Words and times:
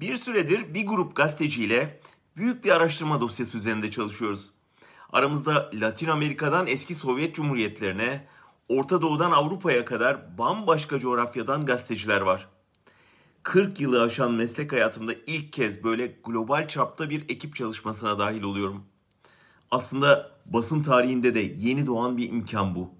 Bir 0.00 0.16
süredir 0.16 0.74
bir 0.74 0.86
grup 0.86 1.16
gazeteciyle 1.16 2.00
büyük 2.36 2.64
bir 2.64 2.70
araştırma 2.70 3.20
dosyası 3.20 3.58
üzerinde 3.58 3.90
çalışıyoruz. 3.90 4.50
Aramızda 5.12 5.70
Latin 5.74 6.08
Amerika'dan 6.08 6.66
eski 6.66 6.94
Sovyet 6.94 7.34
Cumhuriyetlerine, 7.34 8.26
Orta 8.68 9.02
Doğu'dan 9.02 9.30
Avrupa'ya 9.30 9.84
kadar 9.84 10.38
bambaşka 10.38 11.00
coğrafyadan 11.00 11.66
gazeteciler 11.66 12.20
var. 12.20 12.48
40 13.42 13.80
yılı 13.80 14.02
aşan 14.02 14.32
meslek 14.32 14.72
hayatımda 14.72 15.12
ilk 15.26 15.52
kez 15.52 15.84
böyle 15.84 16.06
global 16.24 16.68
çapta 16.68 17.10
bir 17.10 17.22
ekip 17.28 17.56
çalışmasına 17.56 18.18
dahil 18.18 18.42
oluyorum. 18.42 18.84
Aslında 19.70 20.30
basın 20.46 20.82
tarihinde 20.82 21.34
de 21.34 21.54
yeni 21.58 21.86
doğan 21.86 22.16
bir 22.16 22.28
imkan 22.28 22.74
bu. 22.74 22.94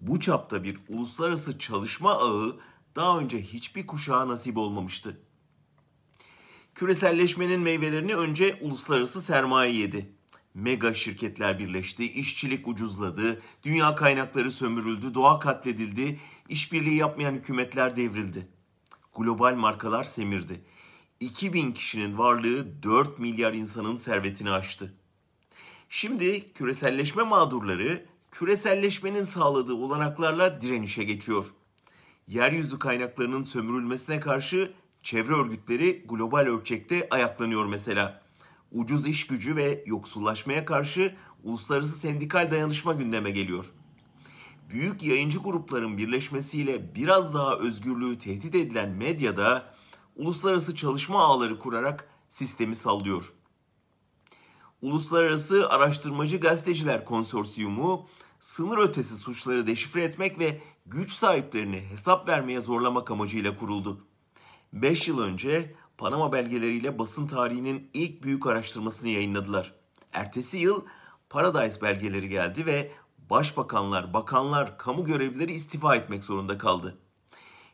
Bu 0.00 0.20
çapta 0.20 0.64
bir 0.64 0.78
uluslararası 0.88 1.58
çalışma 1.58 2.12
ağı 2.12 2.56
daha 2.96 3.18
önce 3.18 3.42
hiçbir 3.42 3.86
kuşağa 3.86 4.28
nasip 4.28 4.56
olmamıştı. 4.56 5.27
Küreselleşmenin 6.78 7.60
meyvelerini 7.60 8.14
önce 8.14 8.58
uluslararası 8.60 9.22
sermaye 9.22 9.72
yedi. 9.72 10.12
Mega 10.54 10.94
şirketler 10.94 11.58
birleşti, 11.58 12.12
işçilik 12.12 12.68
ucuzladı, 12.68 13.42
dünya 13.62 13.94
kaynakları 13.94 14.50
sömürüldü, 14.50 15.14
doğa 15.14 15.38
katledildi, 15.38 16.20
işbirliği 16.48 16.96
yapmayan 16.96 17.32
hükümetler 17.32 17.96
devrildi. 17.96 18.48
Global 19.16 19.54
markalar 19.54 20.04
semirdi. 20.04 20.60
2000 21.20 21.72
kişinin 21.72 22.18
varlığı 22.18 22.82
4 22.82 23.18
milyar 23.18 23.52
insanın 23.52 23.96
servetini 23.96 24.50
aştı. 24.50 24.94
Şimdi 25.88 26.52
küreselleşme 26.52 27.22
mağdurları 27.22 28.06
küreselleşmenin 28.30 29.24
sağladığı 29.24 29.74
olanaklarla 29.74 30.60
direnişe 30.60 31.04
geçiyor. 31.04 31.46
Yeryüzü 32.28 32.78
kaynaklarının 32.78 33.44
sömürülmesine 33.44 34.20
karşı 34.20 34.72
çevre 35.02 35.32
örgütleri 35.32 36.04
global 36.08 36.46
ölçekte 36.46 37.08
ayaklanıyor 37.10 37.66
mesela. 37.66 38.22
Ucuz 38.72 39.06
iş 39.06 39.26
gücü 39.26 39.56
ve 39.56 39.84
yoksullaşmaya 39.86 40.64
karşı 40.64 41.16
uluslararası 41.42 41.98
sendikal 41.98 42.50
dayanışma 42.50 42.92
gündeme 42.92 43.30
geliyor. 43.30 43.72
Büyük 44.70 45.02
yayıncı 45.02 45.38
grupların 45.38 45.98
birleşmesiyle 45.98 46.94
biraz 46.94 47.34
daha 47.34 47.56
özgürlüğü 47.56 48.18
tehdit 48.18 48.54
edilen 48.54 48.90
medyada 48.90 49.74
uluslararası 50.16 50.76
çalışma 50.76 51.22
ağları 51.22 51.58
kurarak 51.58 52.08
sistemi 52.28 52.76
sallıyor. 52.76 53.32
Uluslararası 54.82 55.70
Araştırmacı 55.70 56.40
Gazeteciler 56.40 57.04
Konsorsiyumu 57.04 58.08
sınır 58.40 58.78
ötesi 58.78 59.16
suçları 59.16 59.66
deşifre 59.66 60.04
etmek 60.04 60.38
ve 60.38 60.60
güç 60.86 61.12
sahiplerini 61.12 61.80
hesap 61.80 62.28
vermeye 62.28 62.60
zorlamak 62.60 63.10
amacıyla 63.10 63.56
kuruldu. 63.56 64.04
5 64.72 65.08
yıl 65.08 65.18
önce 65.18 65.74
Panama 65.98 66.32
belgeleriyle 66.32 66.98
basın 66.98 67.26
tarihinin 67.26 67.90
ilk 67.94 68.22
büyük 68.22 68.46
araştırmasını 68.46 69.08
yayınladılar. 69.08 69.74
Ertesi 70.12 70.58
yıl 70.58 70.84
Paradise 71.30 71.82
belgeleri 71.82 72.28
geldi 72.28 72.66
ve 72.66 72.92
başbakanlar, 73.30 74.14
bakanlar, 74.14 74.78
kamu 74.78 75.04
görevlileri 75.04 75.52
istifa 75.52 75.96
etmek 75.96 76.24
zorunda 76.24 76.58
kaldı. 76.58 76.98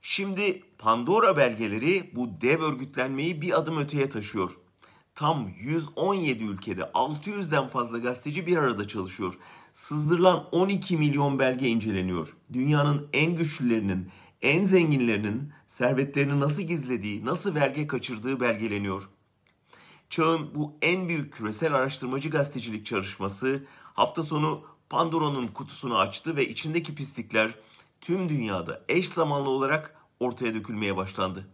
Şimdi 0.02 0.62
Pandora 0.78 1.36
belgeleri 1.36 2.10
bu 2.14 2.40
dev 2.40 2.62
örgütlenmeyi 2.62 3.42
bir 3.42 3.58
adım 3.58 3.78
öteye 3.78 4.08
taşıyor. 4.08 4.56
Tam 5.14 5.50
117 5.60 6.44
ülkede 6.44 6.82
600'den 6.82 7.68
fazla 7.68 7.98
gazeteci 7.98 8.46
bir 8.46 8.56
arada 8.56 8.88
çalışıyor. 8.88 9.38
Sızdırılan 9.72 10.48
12 10.52 10.96
milyon 10.96 11.38
belge 11.38 11.68
inceleniyor. 11.68 12.36
Dünyanın 12.52 13.08
en 13.12 13.36
güçlülerinin, 13.36 14.10
en 14.42 14.66
zenginlerinin 14.66 15.52
servetlerini 15.74 16.40
nasıl 16.40 16.62
gizlediği, 16.62 17.24
nasıl 17.24 17.54
vergi 17.54 17.86
kaçırdığı 17.86 18.40
belgeleniyor. 18.40 19.08
Çağın 20.10 20.54
bu 20.54 20.76
en 20.82 21.08
büyük 21.08 21.32
küresel 21.32 21.74
araştırmacı 21.74 22.30
gazetecilik 22.30 22.86
çalışması 22.86 23.64
hafta 23.94 24.22
sonu 24.22 24.64
Pandora'nın 24.90 25.46
kutusunu 25.46 25.98
açtı 25.98 26.36
ve 26.36 26.48
içindeki 26.48 26.94
pislikler 26.94 27.54
tüm 28.00 28.28
dünyada 28.28 28.84
eş 28.88 29.08
zamanlı 29.08 29.48
olarak 29.48 29.96
ortaya 30.20 30.54
dökülmeye 30.54 30.96
başlandı. 30.96 31.48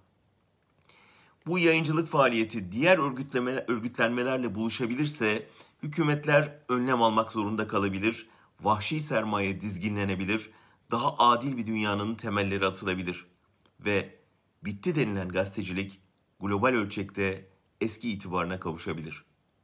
Bu 1.46 1.58
yayıncılık 1.58 2.08
faaliyeti 2.08 2.72
diğer 2.72 2.98
örgütleme, 2.98 3.64
örgütlenmelerle 3.68 4.54
buluşabilirse 4.54 5.48
hükümetler 5.82 6.58
önlem 6.68 7.02
almak 7.02 7.32
zorunda 7.32 7.68
kalabilir, 7.68 8.28
vahşi 8.60 9.00
sermaye 9.00 9.60
dizginlenebilir, 9.60 10.50
daha 10.90 11.18
adil 11.18 11.56
bir 11.56 11.66
dünyanın 11.66 12.14
temelleri 12.14 12.66
atılabilir 12.66 13.30
ve 13.84 14.18
bitti 14.64 14.96
denilen 14.96 15.28
gazetecilik 15.28 16.00
global 16.40 16.68
ölçekte 16.68 17.48
eski 17.80 18.10
itibarına 18.10 18.60
kavuşabilir. 18.60 19.24